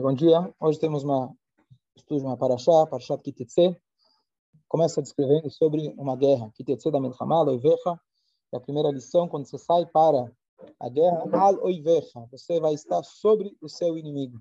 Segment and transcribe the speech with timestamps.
[0.00, 0.52] bom dia.
[0.58, 1.30] Hoje temos uma
[1.94, 3.76] estudo de uma paraxá, paraxá Kitetse.
[4.66, 8.00] Começa descrevendo sobre uma guerra, Kitetse da Milhamá, Oivecha.
[8.52, 10.32] É a primeira lição, quando você sai para
[10.80, 12.26] a guerra, Al Oivecha.
[12.30, 14.40] Você vai estar sobre o seu inimigo.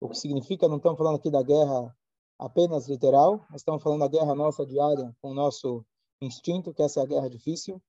[0.00, 1.96] O que significa, não estamos falando aqui da guerra
[2.36, 5.84] apenas literal, mas estamos falando da guerra nossa diária com o nosso
[6.20, 7.80] instinto, que essa é a guerra difícil.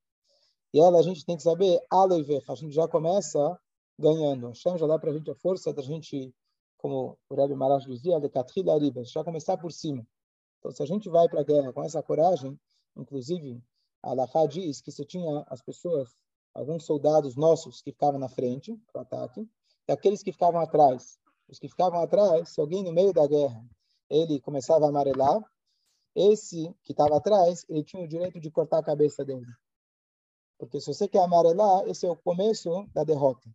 [0.72, 2.52] E ela a gente tem que saber, Al Oivecha.
[2.52, 3.60] A gente já começa
[3.98, 4.50] ganhando.
[4.50, 6.32] Hashem já dá para a gente a força da gente
[6.84, 10.06] como o Rebbe Marash dizia, Katrila Aribas, já começar por cima.
[10.60, 12.60] Então, se a gente vai para a guerra com essa coragem,
[12.98, 13.64] inclusive,
[14.04, 16.14] a Alahá diz que se tinha as pessoas,
[16.54, 19.50] alguns soldados nossos que ficavam na frente para o ataque,
[19.88, 21.18] e aqueles que ficavam atrás.
[21.48, 23.64] Os que ficavam atrás, se alguém no meio da guerra,
[24.10, 25.42] ele começava a amarelar,
[26.14, 29.48] esse que estava atrás, ele tinha o direito de cortar a cabeça dele.
[30.58, 33.50] Porque se você quer amarelar, esse é o começo da derrota.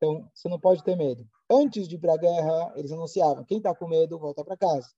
[0.00, 1.28] Então, você não pode ter medo.
[1.50, 4.88] Antes de ir para a guerra, eles anunciavam: quem está com medo, volta para casa.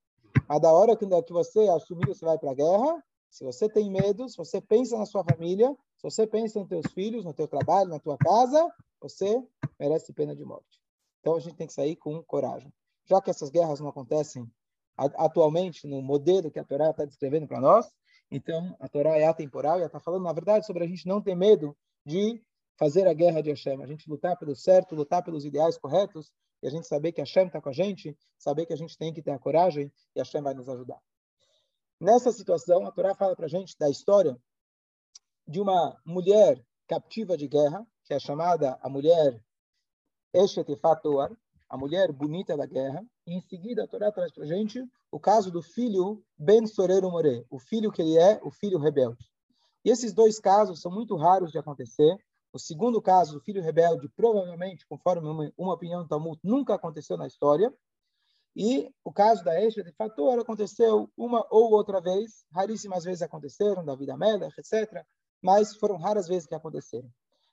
[0.48, 4.28] Mas da hora que você assumir você vai para a guerra, se você tem medo,
[4.28, 7.90] se você pensa na sua família, se você pensa nos teus filhos, no teu trabalho,
[7.90, 9.42] na tua casa, você
[9.78, 10.80] merece pena de morte.
[11.20, 12.72] Então, a gente tem que sair com coragem.
[13.04, 14.48] Já que essas guerras não acontecem
[14.96, 17.90] atualmente no modelo que a Torá está descrevendo para nós,
[18.30, 21.34] então a Torá é atemporal e está falando, na verdade, sobre a gente não ter
[21.34, 22.40] medo de
[22.76, 26.66] fazer a guerra de Hashem, a gente lutar pelo certo, lutar pelos ideais corretos, e
[26.66, 29.22] a gente saber que Hashem está com a gente, saber que a gente tem que
[29.22, 31.00] ter a coragem e Hashem vai nos ajudar.
[32.00, 34.36] Nessa situação, a Torá fala para a gente da história
[35.46, 39.40] de uma mulher captiva de guerra, que é chamada a mulher
[40.32, 41.30] Eshetifatuar,
[41.68, 45.18] a mulher bonita da guerra, e em seguida a Torá traz para a gente o
[45.18, 49.24] caso do filho Ben Sorero More, o filho que ele é, o filho rebelde.
[49.84, 52.16] E esses dois casos são muito raros de acontecer,
[52.52, 57.16] o segundo caso, o filho rebelde, provavelmente, conforme uma, uma opinião do Talmud, nunca aconteceu
[57.16, 57.72] na história.
[58.54, 63.82] E o caso da Esha de Fator aconteceu uma ou outra vez, raríssimas vezes aconteceram,
[63.82, 65.02] da vida Melech, etc.
[65.40, 67.10] Mas foram raras vezes que aconteceram.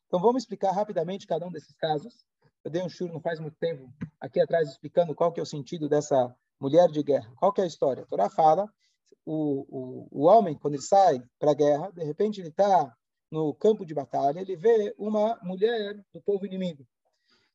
[0.08, 2.26] Então vamos explicar rapidamente cada um desses casos.
[2.64, 5.46] Eu dei um churro não faz muito tempo aqui atrás explicando qual que é o
[5.46, 7.32] sentido dessa mulher de guerra.
[7.38, 8.04] Qual que é a história?
[8.04, 8.70] A Torá fala,
[9.26, 12.94] o, o, o homem, quando ele sai para a guerra, de repente ele está
[13.32, 16.86] no campo de batalha, ele vê uma mulher do povo inimigo.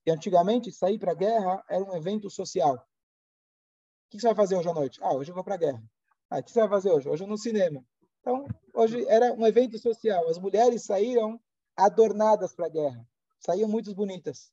[0.06, 2.74] E antigamente, sair para a guerra era um evento social.
[2.74, 5.00] O que você vai fazer hoje à noite?
[5.02, 5.82] Ah, hoje eu vou para a guerra.
[6.30, 7.08] Ah, o que você vai fazer hoje?
[7.08, 7.84] Hoje eu no cinema.
[8.20, 10.28] Então, hoje era um evento social.
[10.28, 11.40] As mulheres saíram
[11.76, 13.06] adornadas para a guerra.
[13.40, 14.52] Saíam muito bonitas.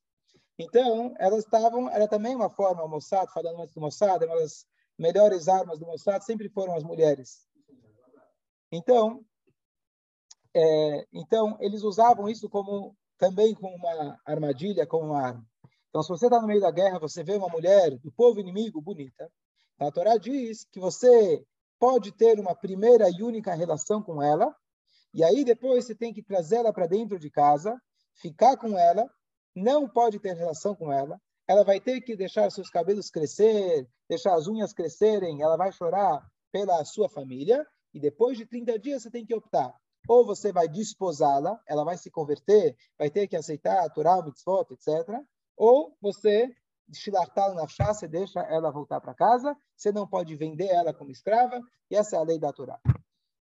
[0.58, 4.66] Então, elas estavam, era também uma forma, o Mossad, falando antes do Mossad, uma das
[4.98, 7.46] melhores armas do Mossad sempre foram as mulheres.
[8.70, 9.24] Então,
[10.54, 15.46] é, então, eles usavam isso como também como uma armadilha, como uma arma.
[15.88, 18.80] Então, se você está no meio da guerra, você vê uma mulher do povo inimigo
[18.80, 19.30] bonita,
[19.78, 21.44] a Torá diz que você
[21.78, 24.54] pode ter uma primeira e única relação com ela,
[25.14, 27.80] e aí depois você tem que trazê-la para dentro de casa,
[28.14, 29.08] ficar com ela,
[29.54, 34.34] não pode ter relação com ela, ela vai ter que deixar seus cabelos crescer, deixar
[34.34, 39.10] as unhas crescerem, ela vai chorar pela sua família, e depois de 30 dias você
[39.10, 39.74] tem que optar
[40.08, 44.24] ou você vai desposá-la, ela vai se converter, vai ter que aceitar a Torá, o
[44.24, 45.20] mitzvot, etc.
[45.56, 46.54] Ou você
[46.92, 51.60] shilartá na você deixa ela voltar para casa, você não pode vender ela como escrava,
[51.90, 52.78] e essa é a lei da Torá.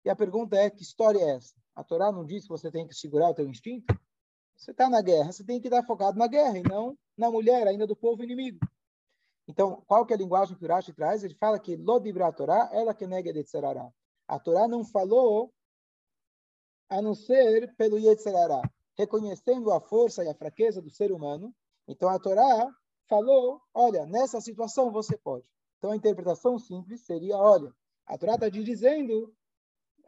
[0.05, 1.55] E a pergunta é, que história é essa?
[1.75, 3.95] A Torá não diz que você tem que segurar o teu instinto?
[4.57, 7.67] Você está na guerra, você tem que estar focado na guerra e não na mulher,
[7.67, 8.59] ainda do povo inimigo.
[9.49, 11.25] Então, qual que é a linguagem que o Urashi traz?
[11.25, 13.45] Ele fala que Lodibra Torá, ela que nega de
[14.29, 15.53] A Torá não falou
[16.91, 18.61] a não ser pelo Yetzirará,
[18.99, 21.55] reconhecendo a força e a fraqueza do ser humano.
[21.87, 22.69] Então a Torá
[23.09, 25.47] falou, olha, nessa situação você pode.
[25.79, 27.73] Então a interpretação simples seria, olha,
[28.07, 29.33] a Torá está te dizendo,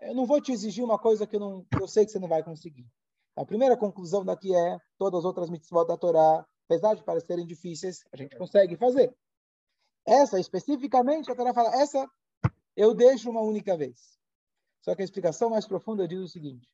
[0.00, 2.18] eu não vou te exigir uma coisa que eu, não, que eu sei que você
[2.18, 2.86] não vai conseguir.
[3.36, 8.04] A primeira conclusão daqui é, todas as outras mitzvot da Torá, apesar de parecerem difíceis,
[8.12, 9.14] a gente consegue fazer.
[10.04, 12.06] Essa, especificamente, a Torá fala, essa
[12.76, 14.20] eu deixo uma única vez.
[14.82, 16.68] Só que a explicação mais profunda diz o seguinte: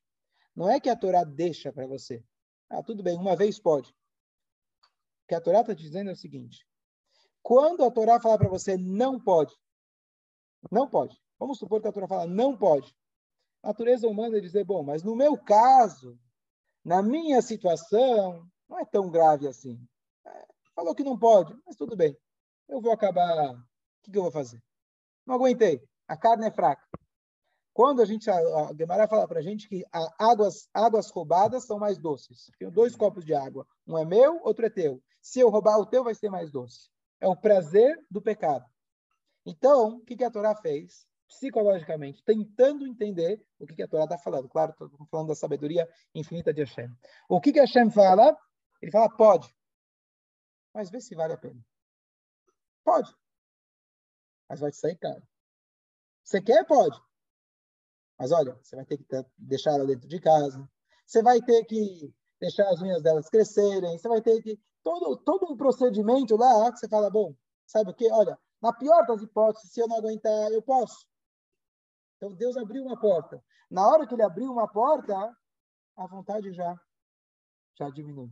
[0.55, 2.23] não é que a Torá deixa para você.
[2.69, 3.91] Ah, tudo bem, uma vez pode.
[3.91, 6.67] O que a Torá está dizendo é o seguinte:
[7.41, 9.55] quando a Torá falar para você não pode,
[10.71, 11.17] não pode.
[11.37, 12.93] Vamos supor que a Torá fala não pode.
[13.63, 16.17] A natureza humana é dizer, bom, mas no meu caso,
[16.83, 19.79] na minha situação, não é tão grave assim.
[20.25, 22.17] É, falou que não pode, mas tudo bem.
[22.67, 23.53] Eu vou acabar.
[23.53, 23.63] O
[24.03, 24.61] que, que eu vou fazer?
[25.25, 25.81] Não aguentei.
[26.07, 26.83] A carne é fraca.
[27.73, 29.85] Quando a gente, a Gemara fala para a gente que
[30.17, 32.51] águas, águas roubadas são mais doces.
[32.57, 33.65] Tenho dois copos de água.
[33.87, 35.01] Um é meu, outro é teu.
[35.21, 36.89] Se eu roubar o teu, vai ser mais doce.
[37.21, 38.65] é o prazer do pecado.
[39.45, 41.07] Então, o que, que a Torá fez?
[41.27, 44.49] Psicologicamente, tentando entender o que, que a Torá está falando.
[44.49, 46.89] Claro, estou falando da sabedoria infinita de Hashem.
[47.29, 48.35] O que, que Hashem fala?
[48.81, 49.53] Ele fala, pode.
[50.73, 51.59] Mas vê se vale a pena.
[52.83, 53.13] Pode.
[54.47, 55.21] Mas vai te sair caro.
[56.23, 56.65] Você quer?
[56.65, 56.99] Pode.
[58.19, 59.05] Mas olha, você vai ter que
[59.37, 60.69] deixar ela dentro de casa.
[61.05, 63.97] Você vai ter que deixar as unhas delas crescerem.
[63.97, 67.33] Você vai ter que todo todo um procedimento lá que você fala, bom,
[67.65, 68.09] sabe o quê?
[68.11, 71.07] Olha, na pior das hipóteses, se eu não aguentar, eu posso.
[72.17, 73.41] Então Deus abriu uma porta.
[73.71, 75.15] Na hora que ele abriu uma porta,
[75.95, 76.75] a vontade já
[77.77, 78.29] já diminui.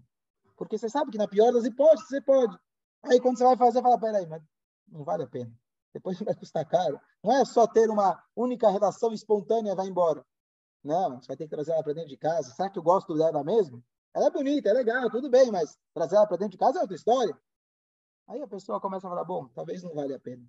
[0.57, 2.57] Porque você sabe que na pior das hipóteses você pode.
[3.03, 4.43] Aí quando você vai fazer, fala, peraí, mas
[4.89, 5.53] não vale a pena.
[5.97, 7.01] Depois vai custar caro.
[7.23, 10.23] Não é só ter uma única relação espontânea e vai embora.
[10.83, 12.53] Não, você vai ter que trazer ela para dentro de casa.
[12.53, 13.83] Será que eu gosto dela mesmo?
[14.15, 16.81] Ela é bonita, é legal, tudo bem, mas trazer ela para dentro de casa é
[16.81, 17.35] outra história.
[18.27, 20.45] Aí a pessoa começa a falar, bom, talvez não vale a pena.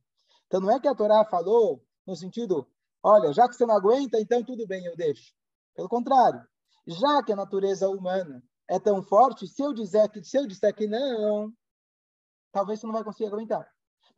[0.46, 2.68] Então não é que a Torá falou no sentido,
[3.02, 5.32] olha, já que você não aguenta, então tudo bem, eu deixo.
[5.74, 6.46] Pelo contrário,
[6.86, 10.74] já que a natureza humana é tão forte, se eu disser que se eu disser
[10.74, 11.52] que não,
[12.52, 13.66] talvez você não vai conseguir aguentar.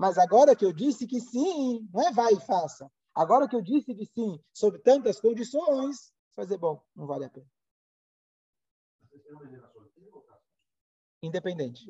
[0.00, 2.90] Mas agora que eu disse que sim, não é vai e faça.
[3.14, 7.46] Agora que eu disse que sim, sob tantas condições, dizer, bom, não vale a pena.
[11.22, 11.84] Independente.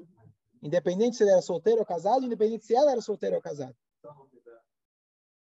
[0.61, 3.77] Independente se ele era solteiro ou casado, independente se ela era solteira ou casada.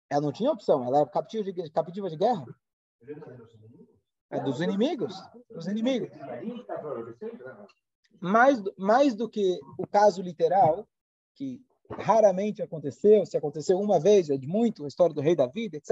[0.08, 2.46] Ela não tinha opção, ela era captiva de, captiva de guerra.
[4.30, 5.14] É dos inimigos.
[5.50, 6.08] Dos inimigos.
[8.18, 10.88] Mais, mais do que o caso literal,
[11.34, 15.70] que raramente aconteceu, se aconteceu uma vez, é de muito, a história do rei Davi,
[15.72, 15.90] etc.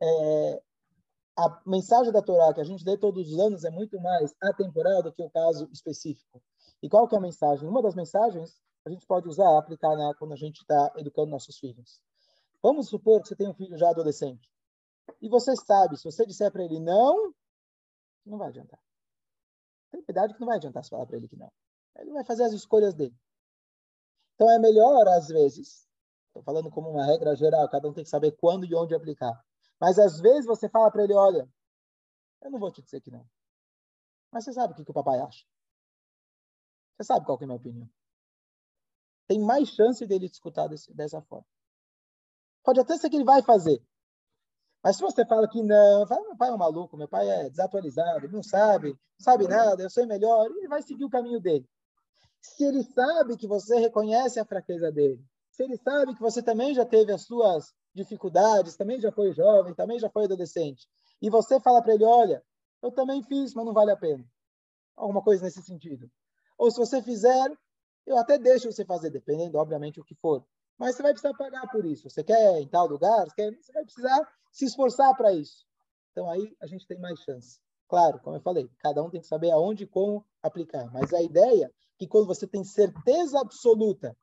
[0.00, 0.62] É,
[1.36, 5.02] a mensagem da Torá que a gente lê todos os anos é muito mais atemporal
[5.02, 6.42] do que o caso específico.
[6.82, 7.68] E qual que é a mensagem?
[7.68, 11.58] Uma das mensagens a gente pode usar, aplicar né, quando a gente está educando nossos
[11.58, 12.00] filhos.
[12.62, 14.48] Vamos supor que você tem um filho já adolescente.
[15.20, 17.32] E você sabe, se você disser para ele não,
[18.24, 18.80] não vai adiantar.
[19.90, 21.50] Tem idade que não vai adiantar se falar para ele que não.
[21.96, 23.14] Ele vai fazer as escolhas dele.
[24.38, 25.84] Então é melhor, às vezes,
[26.28, 29.32] estou falando como uma regra geral, cada um tem que saber quando e onde aplicar.
[29.80, 31.48] Mas às vezes você fala para ele, olha,
[32.42, 33.28] eu não vou te dizer que não.
[34.30, 35.44] Mas você sabe o que, que o papai acha.
[36.96, 37.90] Você sabe qual é a minha opinião.
[39.26, 41.46] Tem mais chance dele te escutar desse, dessa forma.
[42.62, 43.82] Pode até ser que ele vai fazer.
[44.84, 47.50] Mas se você fala que não, fala, meu pai é um maluco, meu pai é
[47.50, 51.68] desatualizado, não sabe, não sabe nada, eu sei melhor, ele vai seguir o caminho dele
[52.40, 56.74] se ele sabe que você reconhece a fraqueza dele, se ele sabe que você também
[56.74, 60.88] já teve as suas dificuldades, também já foi jovem, também já foi adolescente,
[61.20, 62.42] e você fala para ele, olha,
[62.82, 64.24] eu também fiz, mas não vale a pena.
[64.96, 66.08] Alguma coisa nesse sentido.
[66.56, 67.50] Ou se você fizer,
[68.06, 70.44] eu até deixo você fazer, dependendo, obviamente, o que for.
[70.78, 72.08] Mas você vai precisar pagar por isso.
[72.08, 75.66] Você quer em tal lugar, você, quer, você vai precisar se esforçar para isso.
[76.12, 77.60] Então aí a gente tem mais chance.
[77.88, 80.90] Claro, como eu falei, cada um tem que saber aonde e como aplicar.
[80.92, 84.16] Mas a ideia que quando você tem certeza absoluta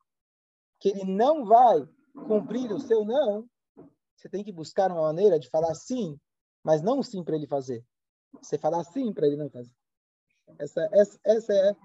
[0.80, 1.86] que ele não vai
[2.26, 3.48] cumprir o seu não,
[4.16, 6.18] você tem que buscar uma maneira de falar sim,
[6.64, 7.84] mas não sim para ele fazer.
[8.32, 9.70] Você falar sim para ele não fazer.
[10.58, 11.76] Essa, essa, essa, é,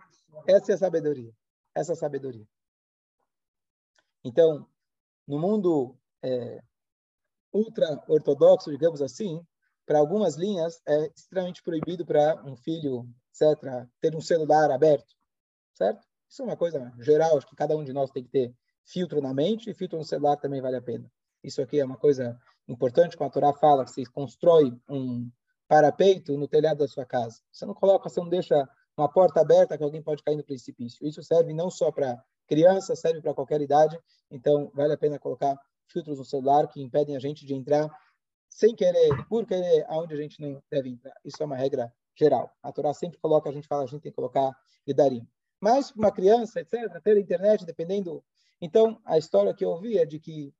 [0.47, 1.33] essa é a sabedoria.
[1.75, 2.47] Essa é a sabedoria.
[4.23, 4.65] Então,
[5.27, 6.61] no mundo é,
[7.51, 9.45] ultra-ortodoxo, digamos assim,
[9.85, 15.15] para algumas linhas é extremamente proibido para um filho, etc., ter um celular aberto
[15.73, 16.05] certo?
[16.29, 19.21] Isso é uma coisa geral, acho que cada um de nós tem que ter filtro
[19.21, 21.11] na mente e filtro no celular também vale a pena.
[21.43, 22.37] Isso aqui é uma coisa
[22.67, 25.29] importante, quando a Torá fala que você constrói um
[25.67, 27.41] parapeito no telhado da sua casa.
[27.51, 31.05] Você não coloca, você não deixa uma porta aberta que alguém pode cair no precipício.
[31.05, 33.97] Isso serve não só para criança, serve para qualquer idade.
[34.29, 37.89] Então, vale a pena colocar filtros no celular que impedem a gente de entrar
[38.49, 41.13] sem querer, por querer, aonde a gente não deve entrar.
[41.23, 42.51] Isso é uma regra geral.
[42.61, 44.53] A Torá sempre coloca, a gente fala, a gente tem que colocar
[44.85, 45.25] Gedarim.
[45.61, 48.23] Mas uma criança, etc., ter internet, dependendo.
[48.59, 50.51] Então, a história que eu ouvi é de que,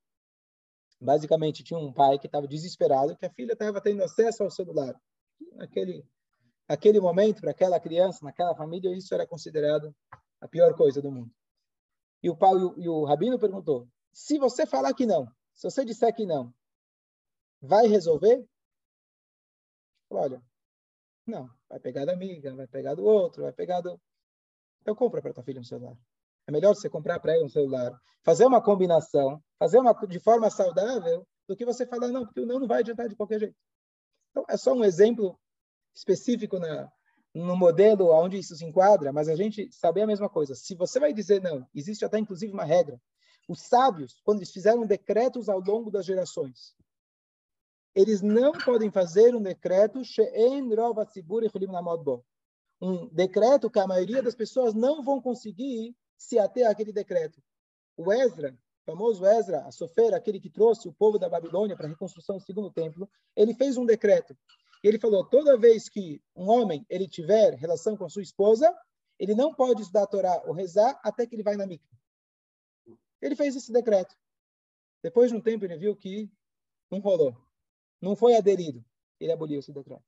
[1.00, 4.94] basicamente, tinha um pai que estava desesperado, que a filha estava tendo acesso ao celular.
[5.54, 6.06] Naquele,
[6.68, 9.92] naquele momento, para aquela criança, naquela família, isso era considerado
[10.40, 11.32] a pior coisa do mundo.
[12.22, 16.14] E o pai e o, rabino perguntou: se você falar que não, se você disser
[16.14, 16.54] que não,
[17.60, 18.46] vai resolver?
[20.08, 20.40] Olha,
[21.26, 24.00] não, vai pegar da amiga, vai pegar do outro, vai pegar do.
[24.82, 25.96] Então compra para tua filha um celular.
[26.46, 30.50] É melhor você comprar para ela um celular, fazer uma combinação, fazer uma de forma
[30.50, 33.56] saudável, do que você falar não, porque o não não vai adiantar de qualquer jeito.
[34.30, 35.38] Então é só um exemplo
[35.94, 36.90] específico na,
[37.32, 40.54] no modelo onde isso se enquadra, mas a gente saber a mesma coisa.
[40.54, 43.00] Se você vai dizer não, existe até inclusive uma regra
[43.48, 46.74] Os sábios, quando eles fizeram decretos ao longo das gerações,
[47.94, 50.02] eles não podem fazer um decreto
[52.82, 57.40] um decreto que a maioria das pessoas não vão conseguir se ater àquele decreto.
[57.96, 61.88] O Ezra, famoso Ezra, a Sofera, aquele que trouxe o povo da Babilônia para a
[61.88, 64.36] reconstrução do segundo templo, ele fez um decreto.
[64.82, 68.76] Ele falou, toda vez que um homem ele tiver relação com a sua esposa,
[69.16, 71.96] ele não pode estudar a Torá ou rezar até que ele vai na mikvah.
[73.20, 74.16] Ele fez esse decreto.
[75.00, 76.28] Depois de um tempo ele viu que
[76.90, 77.36] não rolou.
[78.00, 78.84] Não foi aderido.
[79.20, 80.02] Ele aboliu esse decreto.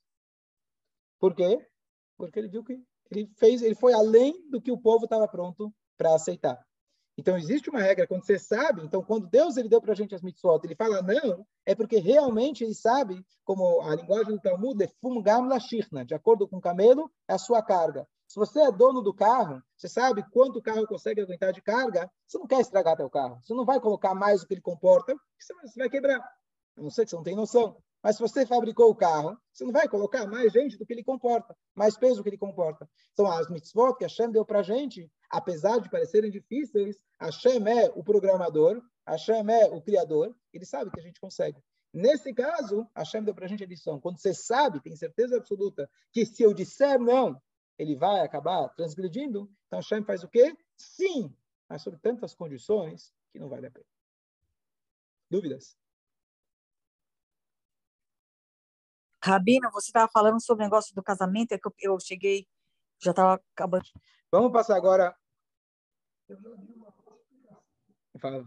[1.21, 1.65] Por quê?
[2.17, 5.73] Porque ele viu que ele fez, ele foi além do que o povo estava pronto
[5.97, 6.59] para aceitar.
[7.17, 10.15] Então existe uma regra quando você sabe, então quando Deus ele deu para a gente
[10.15, 14.83] as mitzvot, ele fala não, é porque realmente ele sabe, como a linguagem do Talmud,
[14.83, 18.07] é fumgam lashirna, de acordo com o camelo, é a sua carga.
[18.27, 22.11] Se você é dono do carro, você sabe quanto o carro consegue aguentar de carga,
[22.27, 23.39] você não quer estragar teu carro.
[23.45, 26.19] Você não vai colocar mais do que ele comporta, você vai quebrar.
[26.77, 27.77] A não ser que você não tenha noção.
[28.05, 31.03] Mas se você fabricou o carro, você não vai colocar mais gente do que ele
[31.03, 32.87] comporta, mais peso do que ele comporta.
[33.15, 37.67] Então, as mitzvot que a Hashem deu para a gente, apesar de parecerem difíceis, Hashem
[37.67, 41.59] é o programador, Hashem é o criador, ele sabe que a gente consegue.
[41.95, 43.99] Nesse caso, a Hashem deu para a gente a lição.
[43.99, 47.41] Quando você sabe, tem certeza absoluta, que se eu disser não,
[47.79, 50.55] ele vai acabar transgredindo, então Hashem faz o quê?
[50.77, 51.35] Sim,
[51.67, 53.87] mas sob tantas condições que não vale a pena.
[55.31, 55.75] Dúvidas?
[59.25, 62.47] Rabino, você estava falando sobre o negócio do casamento, é que eu, eu cheguei,
[63.03, 63.87] já estava acabando.
[64.31, 65.17] Vamos passar agora.
[68.21, 68.45] Fala.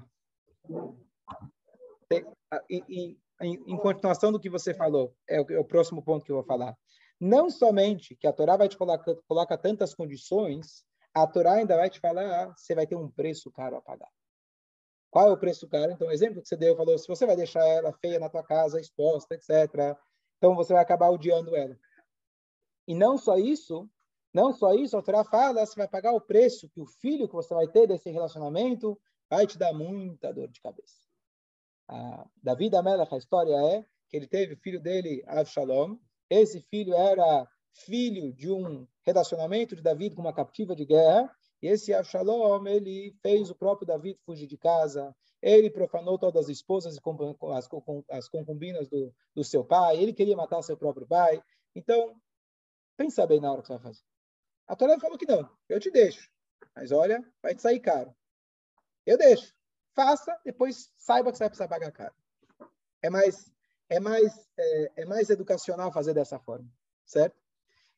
[2.70, 6.32] Em, em, em, continuação do que você falou, é o, é o, próximo ponto que
[6.32, 6.78] eu vou falar.
[7.20, 11.90] Não somente que a Torá vai te colocar coloca tantas condições, a Torá ainda vai
[11.90, 14.10] te falar, ah, você vai ter um preço caro a pagar.
[15.10, 15.92] Qual é o preço caro?
[15.92, 18.44] Então, o exemplo que você deu, falou, se você vai deixar ela feia na tua
[18.44, 19.98] casa, exposta, etc.,
[20.38, 21.78] então você vai acabar odiando ela.
[22.88, 23.90] E não só isso,
[24.34, 27.36] não só isso, a Torá fala, você vai pagar o preço que o filho que
[27.36, 31.08] você vai ter desse relacionamento vai te dar muita dor de cabeça.
[31.88, 35.98] A Davi da Melech, a história é que ele teve o filho dele, Avshalom.
[36.30, 41.34] Esse filho era filho de um relacionamento de Davi com uma captiva de guerra.
[41.62, 46.50] E esse Avshalom, ele fez o próprio Davi fugir de casa, ele profanou todas as
[46.50, 47.00] esposas e
[47.54, 47.70] as,
[48.10, 49.98] as concubinas do, do seu pai.
[49.98, 51.42] Ele queria matar seu próprio pai.
[51.76, 52.20] Então,
[52.96, 54.04] pensa bem na hora que você vai fazer.
[54.68, 55.50] A Torá falou que não.
[55.70, 56.30] Eu te deixo.
[56.76, 58.16] Mas olha, vai te sair caro.
[59.06, 59.56] Eu deixo.
[59.96, 62.14] Faça, depois saiba que você vai precisar pagar caro.
[63.02, 63.52] É mais,
[63.90, 66.70] é mais, é, é mais educacional fazer dessa forma,
[67.06, 67.40] certo?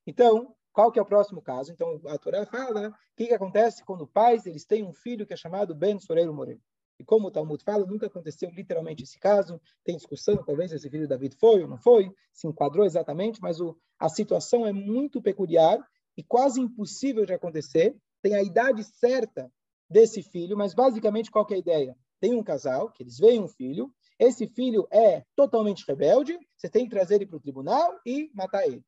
[0.06, 1.74] Então, qual que é o próximo caso?
[1.74, 5.33] Então, a Torá fala o que, que acontece quando pais eles têm um filho que
[5.33, 6.62] é chamado Ben Soreiro Moreno.
[6.98, 9.59] E como o Talmud fala, nunca aconteceu literalmente esse caso.
[9.83, 13.77] Tem discussão, talvez esse filho David foi ou não foi, se enquadrou exatamente, mas o,
[14.00, 17.93] a situação é muito peculiar e quase impossível de acontecer.
[18.21, 19.51] Tem a idade certa
[19.89, 21.98] desse filho, mas basicamente qual é a ideia?
[22.21, 26.86] Tem um casal, que eles veem um filho, esse filho é totalmente rebelde, você tem
[26.86, 28.81] que trazer ele para o tribunal e matar ele.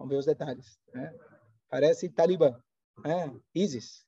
[0.00, 0.78] Vamos ver os detalhes.
[0.94, 1.14] Né?
[1.68, 2.58] Parece Talibã,
[3.04, 3.30] né?
[3.54, 4.06] ISIS.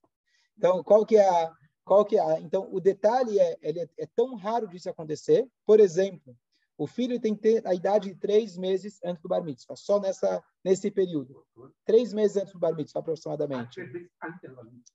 [0.57, 1.53] Então, qual que é a,
[1.85, 2.41] qual que é?
[2.41, 5.47] Então, o detalhe é, ele é, é tão raro disso acontecer.
[5.67, 6.35] Por exemplo,
[6.79, 10.01] o filho tem que ter a idade de três meses antes do bar mitzvah, só
[10.01, 11.45] nessa, nesse período.
[11.85, 13.79] Três meses antes do bar mitzvah, aproximadamente.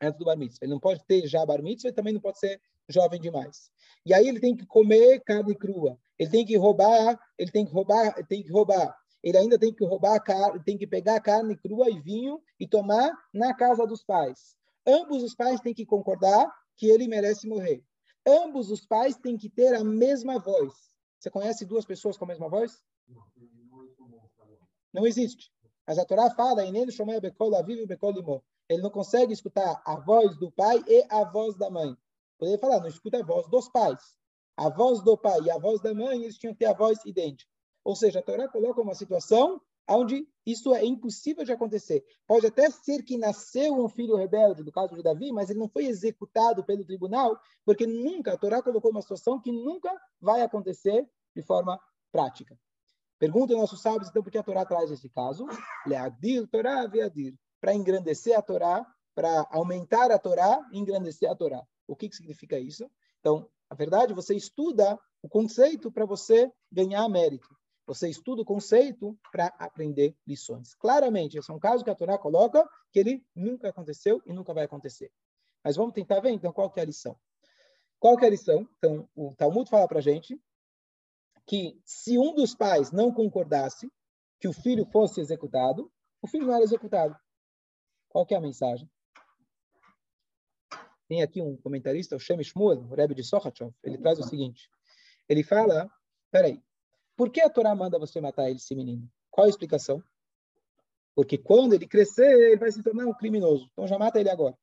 [0.01, 0.66] Antes do bar mitzvah.
[0.66, 3.70] Ele não pode ter já bar mitzvah e também não pode ser jovem demais.
[4.04, 6.00] E aí ele tem que comer carne crua.
[6.18, 8.98] Ele tem que roubar, ele tem que roubar, ele tem que roubar.
[9.24, 10.22] Ele ainda tem que roubar,
[10.64, 14.56] tem que pegar carne crua e vinho e tomar na casa dos pais.
[14.86, 17.84] Ambos os pais têm que concordar que ele merece morrer.
[18.26, 20.74] Ambos os pais têm que ter a mesma voz.
[21.20, 22.82] Você conhece duas pessoas com a mesma voz?
[24.94, 25.52] Não existe.
[25.86, 26.86] Mas a Torá fala, ele
[28.82, 31.96] não consegue escutar a voz do pai e a voz da mãe.
[32.38, 34.18] Poderia falar, não escuta a voz dos pais.
[34.56, 37.00] A voz do pai e a voz da mãe, eles tinham que ter a voz
[37.06, 37.50] idêntica.
[37.88, 42.03] Ou seja, a Torá coloca uma situação onde isso é impossível de acontecer.
[42.27, 45.70] Pode até ser que nasceu um filho rebelde, no caso de Davi, mas ele não
[45.70, 49.89] foi executado pelo tribunal, porque nunca, a Torá colocou uma situação que nunca
[50.20, 51.79] vai acontecer de forma
[52.12, 52.60] prática.
[53.17, 55.48] Pergunta aos nossos sábios, então, por que a Torá traz esse caso?
[55.86, 57.36] Leadir Torá veadir.
[57.62, 61.63] Para engrandecer a Torá, para aumentar a Torá engrandecer a Torá.
[61.88, 62.86] O que, que significa isso?
[63.22, 67.48] Então, a verdade, você estuda o conceito para você ganhar mérito.
[67.88, 70.75] Você estuda o conceito para aprender lições.
[70.75, 74.53] Claramente, esse é um caso que a Torá coloca que ele nunca aconteceu e nunca
[74.53, 75.10] vai acontecer.
[75.63, 77.17] Mas vamos tentar ver, então, qual que é a lição.
[77.98, 78.67] Qual que é a lição?
[78.77, 80.39] Então, o Talmud fala para a gente
[81.46, 83.89] que se um dos pais não concordasse
[84.38, 85.89] que o filho fosse executado,
[86.22, 87.17] o filho não era executado.
[88.10, 88.89] Qual que é a mensagem?
[91.08, 94.70] Tem aqui um comentarista, o Shem Shmuel, o Rebbe de Sochachov, ele traz o seguinte.
[95.29, 95.89] Ele fala,
[96.29, 96.62] peraí,
[97.18, 99.10] por que a Torá manda você matar esse menino?
[99.32, 100.02] Qual a explicação?
[101.16, 103.68] Porque quando ele crescer, ele vai se tornar um criminoso.
[103.74, 104.58] Então já mata ele agora.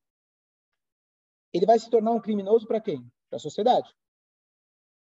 [1.53, 3.01] Ele vai se tornar um criminoso para quem?
[3.29, 3.93] Para a sociedade.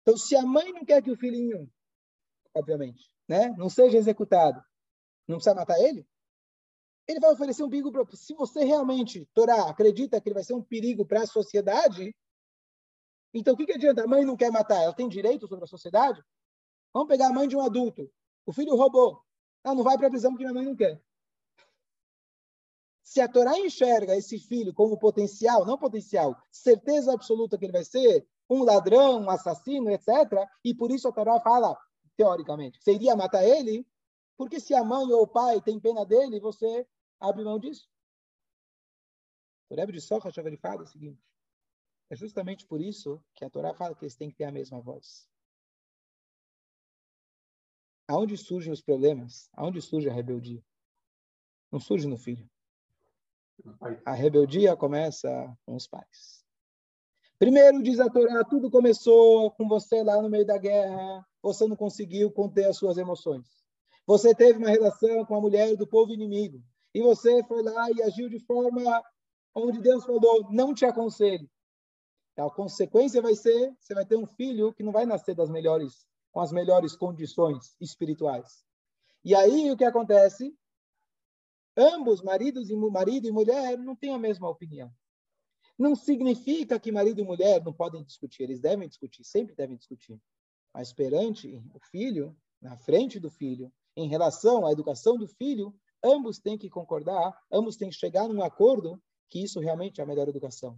[0.02, 1.72] Então, se a mãe não quer que o filhinho,
[2.54, 4.62] obviamente, né, não seja executado,
[5.28, 6.06] não precisa matar ele,
[7.08, 8.06] ele vai oferecer um perigo para.
[8.16, 12.14] Se você realmente, Torá, acredita que ele vai ser um perigo para a sociedade,
[13.34, 14.04] então o que, que adianta?
[14.04, 16.22] A mãe não quer matar, ela tem direito sobre a sociedade?
[16.94, 18.12] Vamos pegar a mãe de um adulto.
[18.46, 19.24] O filho roubou.
[19.64, 21.02] Ela não vai para a prisão porque a mãe não quer.
[23.04, 27.84] Se a Torá enxerga esse filho como potencial, não potencial, certeza absoluta que ele vai
[27.84, 30.08] ser um ladrão, um assassino, etc.,
[30.64, 31.78] e por isso a Torá fala,
[32.16, 33.86] teoricamente, você iria matar ele,
[34.38, 36.88] porque se a mãe ou o pai tem pena dele, você
[37.20, 37.88] abre mão disso.
[39.70, 41.24] O Rebbe de Socha ele fala o seguinte,
[42.10, 44.82] é justamente por isso que a Torá fala que eles têm que ter a mesma
[44.82, 45.29] voz.
[48.10, 49.52] Aonde surgem os problemas?
[49.54, 50.64] Aonde surge a rebeldia?
[51.72, 52.50] Não surge no filho.
[54.04, 55.30] A rebeldia começa
[55.64, 56.44] com os pais.
[57.38, 61.24] Primeiro, diz a Torá, tudo começou com você lá no meio da guerra.
[61.44, 63.46] Você não conseguiu conter as suas emoções.
[64.08, 66.64] Você teve uma relação com a mulher do povo inimigo.
[66.96, 69.04] E você foi lá e agiu de forma
[69.54, 71.48] onde Deus falou, não te aconselho.
[72.36, 76.09] A consequência vai ser, você vai ter um filho que não vai nascer das melhores
[76.32, 78.64] com as melhores condições espirituais.
[79.24, 80.56] E aí o que acontece?
[81.76, 84.92] Ambos, maridos e marido e mulher, não têm a mesma opinião.
[85.78, 90.22] Não significa que marido e mulher não podem discutir, eles devem discutir, sempre devem discutir.
[90.74, 96.38] Mas perante o filho, na frente do filho, em relação à educação do filho, ambos
[96.40, 100.28] têm que concordar, ambos têm que chegar num acordo que isso realmente é a melhor
[100.28, 100.78] educação.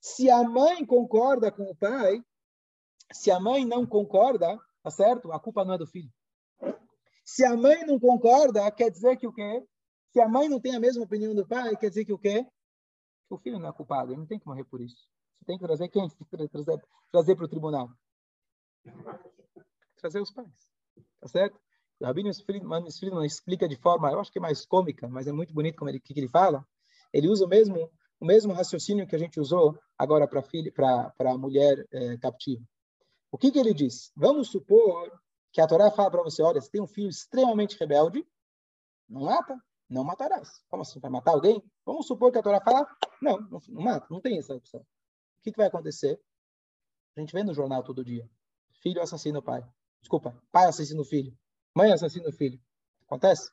[0.00, 2.22] Se a mãe concorda com o pai,
[3.12, 5.32] se a mãe não concorda, Tá certo?
[5.32, 6.10] A culpa não é do filho.
[7.24, 9.64] Se a mãe não concorda, quer dizer que o quê?
[10.12, 12.44] Se a mãe não tem a mesma opinião do pai, quer dizer que o quê?
[13.28, 15.06] Que o filho não é culpado, ele não tem que morrer por isso.
[15.38, 16.08] Você tem que trazer quem?
[16.50, 17.88] Trazer, trazer para o tribunal.
[19.96, 20.70] Trazer os pais.
[21.20, 21.60] Tá certo?
[22.00, 25.32] O Rabino Friedman, Friedman explica de forma, eu acho que é mais cômica, mas é
[25.32, 26.66] muito bonito como ele, que ele fala.
[27.12, 30.42] Ele usa o mesmo, o mesmo raciocínio que a gente usou agora para
[31.18, 32.64] a mulher é, captiva.
[33.30, 34.12] O que, que ele diz?
[34.16, 35.20] Vamos supor
[35.52, 38.26] que a Torá fala para você, olha, você tem um filho extremamente rebelde,
[39.08, 40.62] não mata, não matarás.
[40.68, 41.62] Como assim, vai matar alguém?
[41.84, 42.86] Vamos supor que a Torá fala,
[43.20, 44.80] não, não, não mata, não tem essa opção.
[44.80, 46.20] O que, que vai acontecer?
[47.16, 48.28] A gente vê no jornal todo dia.
[48.82, 49.64] Filho assassina o pai.
[50.00, 51.36] Desculpa, pai assassina o filho.
[51.74, 52.60] Mãe assassina o filho.
[53.06, 53.50] Acontece?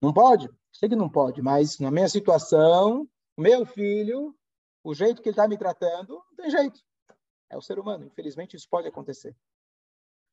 [0.00, 0.48] Não pode?
[0.72, 4.34] Sei que não pode, mas na minha situação, meu filho,
[4.82, 6.80] o jeito que ele está me tratando, não tem jeito.
[7.50, 8.06] É o ser humano.
[8.06, 9.36] Infelizmente, isso pode acontecer.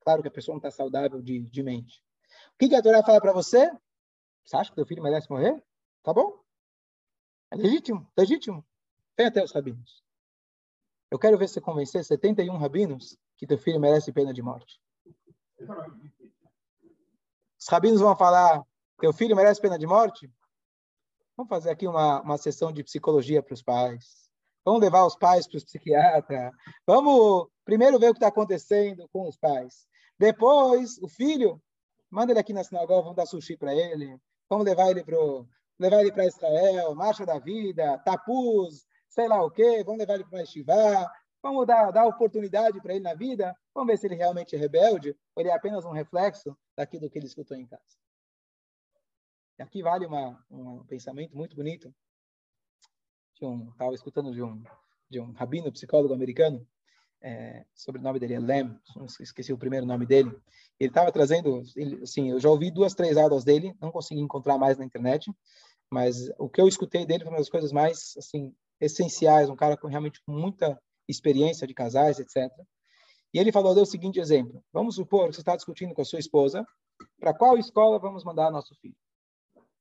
[0.01, 2.01] Claro que a pessoa não está saudável de, de mente.
[2.53, 3.69] O que, que a Torá fala para você?
[4.45, 5.61] Você acha que teu filho merece morrer?
[6.03, 6.39] Tá bom.
[7.51, 8.65] É legítimo, legítimo.
[9.17, 10.03] Vem até os rabinos.
[11.09, 14.79] Eu quero ver você convencer 71 rabinos que teu filho merece pena de morte.
[17.59, 18.63] Os rabinos vão falar,
[18.99, 20.31] teu filho merece pena de morte?
[21.35, 24.26] Vamos fazer aqui uma, uma sessão de psicologia para os pais.
[24.67, 26.51] Vamos levar os pais para o psiquiatra.
[26.85, 29.87] Vamos primeiro ver o que está acontecendo com os pais.
[30.19, 31.61] Depois, o filho,
[32.11, 34.19] manda ele aqui na sinagoga, vamos dar sushi para ele.
[34.49, 35.15] Vamos levar ele para
[35.79, 39.85] levar ele para Israel, Marcha da Vida, Tapuz, sei lá o quê.
[39.85, 41.09] Vamos levar ele para Estivá.
[41.41, 43.55] Vamos dar, dar oportunidade para ele na vida.
[43.73, 47.17] Vamos ver se ele realmente é rebelde ou ele é apenas um reflexo daquilo que
[47.17, 47.97] ele escutou em casa.
[49.59, 51.89] E aqui vale uma, um pensamento muito bonito
[53.45, 54.63] um estava escutando de um
[55.09, 56.65] de um rabino psicólogo americano
[57.21, 58.79] é, sobre o nome dele é Lem
[59.19, 60.29] esqueci o primeiro nome dele.
[60.79, 64.57] Ele estava trazendo ele, assim eu já ouvi duas três aulas dele não consegui encontrar
[64.57, 65.31] mais na internet
[65.89, 69.77] mas o que eu escutei dele foi uma das coisas mais assim essenciais um cara
[69.77, 72.51] com realmente muita experiência de casais etc
[73.33, 76.05] e ele falou deu o seguinte exemplo vamos supor que você está discutindo com a
[76.05, 76.65] sua esposa
[77.19, 78.95] para qual escola vamos mandar nosso filho?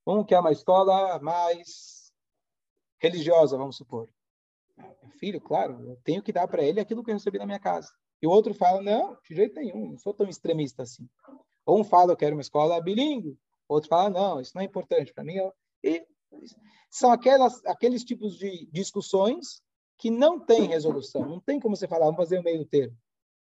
[0.06, 2.05] Um que é uma escola mais
[2.98, 4.08] religiosa, vamos supor.
[5.18, 7.90] Filho, claro, eu tenho que dar para ele aquilo que eu recebi na minha casa.
[8.20, 11.08] E o outro fala, não, de jeito nenhum, não sou tão extremista assim.
[11.64, 13.38] Ou um fala, eu quero uma escola bilíngue.
[13.68, 15.36] Outro fala, não, isso não é importante para mim.
[15.82, 16.06] E
[16.90, 19.62] são aquelas, aqueles tipos de discussões
[19.98, 21.26] que não tem resolução.
[21.26, 22.96] Não tem como você falar, vamos fazer o meio termo.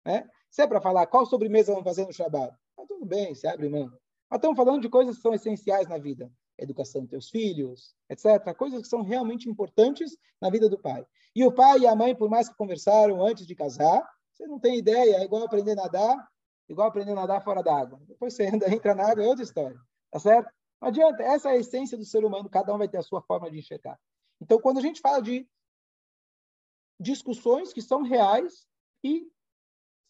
[0.04, 0.28] Né?
[0.50, 3.68] Se é para falar qual sobremesa vamos fazer no Shabbat, tá tudo bem, se abre
[3.68, 3.90] mão.
[4.28, 6.30] Mas estamos falando de coisas que são essenciais na vida.
[6.62, 8.54] Educação dos teus filhos, etc.
[8.56, 11.04] Coisas que são realmente importantes na vida do pai.
[11.34, 14.58] E o pai e a mãe, por mais que conversaram antes de casar, você não
[14.58, 16.28] tem ideia, é igual aprender a nadar,
[16.68, 18.00] igual aprender a nadar fora d'água.
[18.06, 19.78] Depois você anda, entra na água, é outra história.
[20.10, 20.50] Tá certo?
[20.80, 23.20] Não adianta, essa é a essência do ser humano, cada um vai ter a sua
[23.22, 23.98] forma de enxergar.
[24.40, 25.46] Então, quando a gente fala de
[26.98, 28.66] discussões que são reais
[29.02, 29.30] e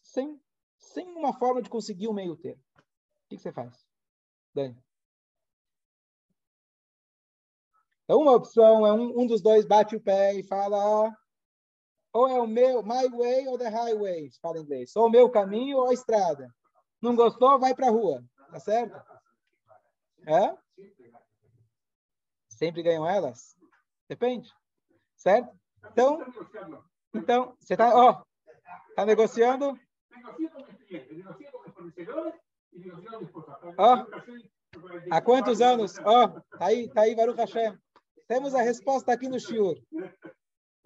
[0.01, 0.39] sem,
[0.77, 2.61] sem uma forma de conseguir o um meio termo.
[2.75, 2.81] O
[3.29, 3.85] que, que, você faz?
[4.53, 4.77] Dani?
[8.11, 11.15] Então, uma opção é um, um dos dois bate o pé e fala
[12.11, 14.93] ou é o meu, my way ou the highway, fala em inglês.
[14.97, 16.53] Ou o meu caminho ou a estrada.
[17.01, 18.21] Não gostou, vai para a rua.
[18.51, 19.01] Tá certo?
[20.27, 20.53] É?
[22.49, 23.55] Sempre ganham elas?
[24.09, 24.53] Depende.
[25.15, 25.57] Certo?
[25.89, 26.19] Então,
[27.13, 28.21] então você está, ó,
[28.93, 29.79] tá negociando?
[33.77, 34.05] Ó,
[35.09, 35.97] há quantos anos?
[35.99, 37.79] Ó, tá aí, tá aí, Baruch Hashem.
[38.31, 39.77] Temos a resposta aqui no Shiur.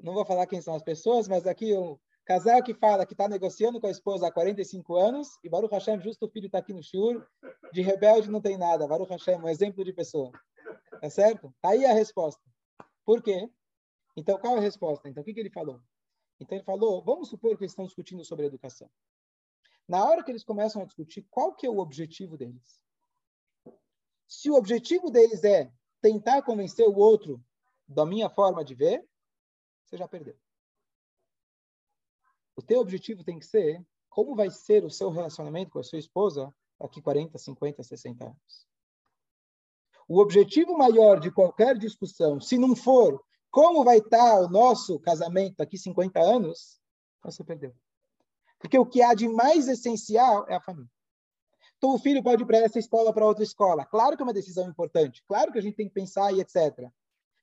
[0.01, 3.29] Não vou falar quem são as pessoas, mas aqui um casal que fala que está
[3.29, 6.73] negociando com a esposa há 45 anos e Baruch Hashem, justo o filho está aqui
[6.73, 7.23] no Shiur,
[7.71, 8.88] de rebelde não tem nada.
[8.88, 10.31] Baruch Hashem, um exemplo de pessoa.
[10.99, 11.53] Tá certo?
[11.62, 12.41] Tá aí a resposta.
[13.05, 13.47] Por quê?
[14.17, 15.08] Então, qual é a resposta?
[15.08, 15.79] Então, o que, que ele falou?
[16.39, 18.89] Então, ele falou, vamos supor que eles estão discutindo sobre educação.
[19.88, 22.81] Na hora que eles começam a discutir, qual que é o objetivo deles?
[24.27, 25.71] Se o objetivo deles é
[26.06, 27.44] tentar convencer o outro
[27.88, 29.04] da minha forma de ver,
[29.84, 30.38] você já perdeu.
[32.56, 35.98] O teu objetivo tem que ser como vai ser o seu relacionamento com a sua
[35.98, 38.68] esposa daqui 40, 50, 60 anos.
[40.08, 45.56] O objetivo maior de qualquer discussão, se não for como vai estar o nosso casamento
[45.58, 46.80] daqui 50 anos,
[47.24, 47.76] você perdeu.
[48.60, 50.91] Porque o que há de mais essencial é a família.
[51.77, 53.85] Então, o filho pode ir para essa escola, para outra escola.
[53.85, 55.23] Claro que é uma decisão importante.
[55.27, 56.89] Claro que a gente tem que pensar e etc.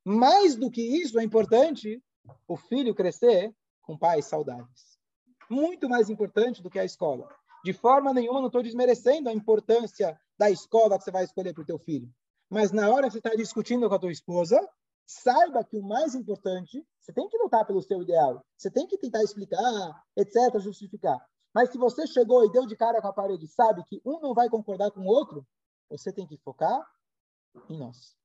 [0.05, 2.03] Mais do que isso, é importante
[2.49, 4.99] o filho crescer com pais saudáveis.
[5.49, 7.29] Muito mais importante do que a escola.
[7.65, 11.63] De forma nenhuma, não estou desmerecendo a importância da escola que você vai escolher para
[11.63, 12.13] o teu filho.
[12.51, 14.61] Mas na hora que você está discutindo com a tua esposa,
[15.07, 18.45] saiba que o mais importante, você tem que lutar pelo seu ideal.
[18.57, 21.19] Você tem que tentar explicar, etc., justificar.
[21.55, 24.35] Mas se você chegou e deu de cara com a parede, sabe que um não
[24.35, 25.47] vai concordar com o outro,
[25.89, 26.81] você tem que focar
[27.69, 28.17] em nós.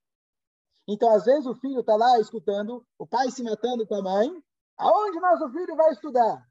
[0.87, 4.43] Então, às vezes, o filho está lá escutando o pai se matando com a mãe.
[4.77, 6.47] Aonde nosso filho vai estudar?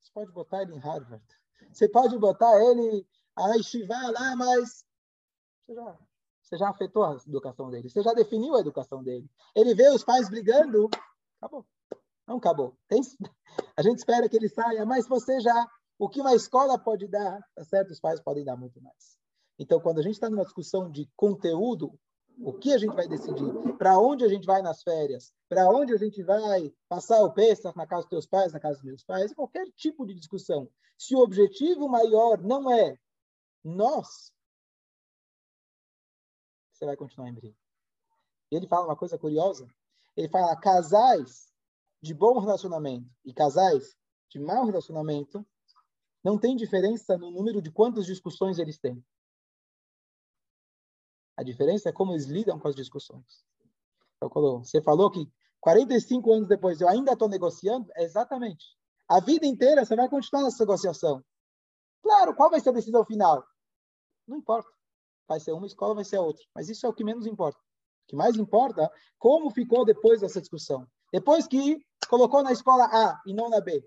[0.00, 1.24] Você pode botar ele em Harvard.
[1.72, 3.06] Você pode botar ele
[3.36, 4.84] a estivar lá, mas
[5.64, 5.98] você já,
[6.42, 7.88] você já afetou a educação dele.
[7.88, 9.30] Você já definiu a educação dele.
[9.54, 10.88] Ele vê os pais brigando,
[11.40, 11.64] acabou.
[12.30, 12.78] Não acabou.
[12.86, 13.00] Tem,
[13.76, 15.68] a gente espera que ele saia, mas você já.
[15.98, 17.90] O que uma escola pode dar, tá certo?
[17.90, 19.18] Os pais podem dar muito mais.
[19.58, 21.92] Então, quando a gente está numa discussão de conteúdo,
[22.38, 25.92] o que a gente vai decidir, para onde a gente vai nas férias, para onde
[25.92, 29.04] a gente vai passar o Pesach na casa dos teus pais, na casa dos meus
[29.04, 30.70] pais, qualquer tipo de discussão.
[30.96, 32.96] Se o objetivo maior não é
[33.64, 34.32] nós,
[36.72, 37.56] você vai continuar em briga.
[38.52, 39.66] Ele fala uma coisa curiosa.
[40.16, 41.49] Ele fala casais
[42.02, 43.96] de bom relacionamento e casais
[44.28, 45.46] de mau relacionamento
[46.22, 49.04] não tem diferença no número de quantas discussões eles têm.
[51.36, 53.44] A diferença é como eles lidam com as discussões.
[54.16, 58.76] Então, você falou que 45 anos depois eu ainda estou negociando, é exatamente.
[59.08, 61.24] A vida inteira você vai continuar nessa negociação.
[62.02, 63.44] Claro, qual vai ser a decisão final?
[64.26, 64.70] Não importa.
[65.26, 66.44] Vai ser uma escola, vai ser a outra.
[66.54, 67.58] Mas isso é o que menos importa.
[67.58, 70.86] O que mais importa é como ficou depois dessa discussão.
[71.12, 73.84] Depois que colocou na escola A e não na B.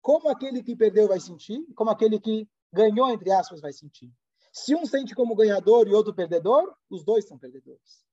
[0.00, 4.12] Como aquele que perdeu vai sentir, como aquele que ganhou, entre aspas, vai sentir.
[4.52, 8.04] Se um sente como ganhador e outro perdedor, os dois são perdedores.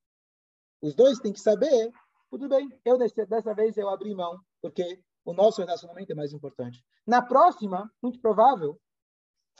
[0.82, 1.90] Os dois têm que saber,
[2.30, 6.84] tudo bem, eu dessa vez eu abri mão, porque o nosso relacionamento é mais importante.
[7.06, 8.78] Na próxima, muito provável,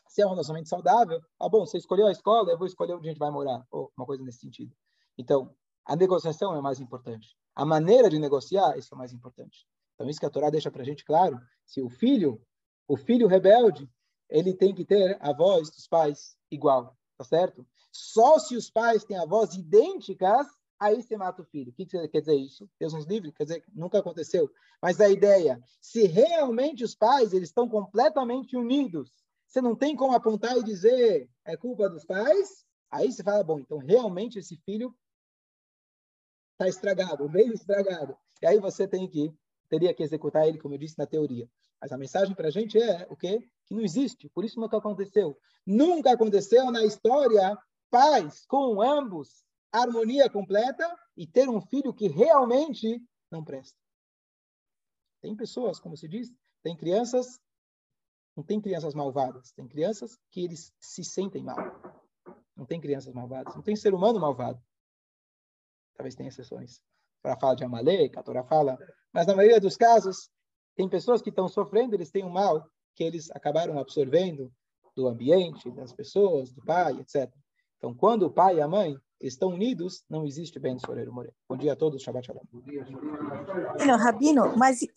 [0.09, 3.09] se é um relacionamento saudável, ah, bom, você escolheu a escola, eu vou escolher onde
[3.09, 4.75] a gente vai morar, ou uma coisa nesse sentido.
[5.17, 5.55] Então,
[5.87, 7.37] a negociação é mais importante.
[7.55, 9.67] A maneira de negociar, isso é mais importante.
[9.95, 12.41] Então, isso que a Torá deixa para a gente claro, se o filho,
[12.89, 13.89] o filho rebelde,
[14.29, 17.67] ele tem que ter a voz dos pais igual, tá certo?
[17.93, 20.47] Só se os pais têm avós idênticas,
[20.81, 21.71] aí você mata o filho.
[21.71, 22.69] O que quer dizer isso?
[22.79, 24.51] Deus nos livre, quer dizer, nunca aconteceu.
[24.83, 29.13] Mas a ideia, se realmente os pais eles estão completamente unidos,
[29.47, 33.61] você não tem como apontar e dizer é culpa dos pais, aí você fala, bom,
[33.61, 34.95] então realmente esse filho
[36.55, 38.17] está estragado, meio estragado.
[38.41, 39.33] E aí você tem que
[39.69, 41.49] teria que executar ele, como eu disse na teoria.
[41.81, 43.47] Mas a mensagem para a gente é o quê?
[43.67, 44.29] Que não existe.
[44.29, 45.37] Por isso nunca aconteceu.
[45.67, 47.57] Nunca aconteceu na história
[47.91, 53.79] pais com ambos, harmonia completa e ter um filho que realmente não presta.
[55.21, 57.41] Tem pessoas, como se diz, tem crianças,
[58.37, 61.59] não tem crianças malvadas, tem crianças que eles se sentem mal.
[62.57, 64.63] Não tem crianças malvadas, não tem ser humano malvado.
[65.95, 66.81] Talvez tenha exceções.
[67.23, 68.79] Para falar de Amalek, a Torá fala,
[69.13, 70.29] mas na maioria dos casos,
[70.77, 74.53] tem pessoas que estão sofrendo, eles têm um mal que eles acabaram absorvendo
[74.95, 77.31] do ambiente, das pessoas, do pai, etc.
[77.79, 81.31] Então, quando o pai e a mãe estão unidos, não existe bem Soreiro More.
[81.49, 82.43] Bom dia a todos, Shabbat Shalom.
[83.99, 84.81] Rabino, mas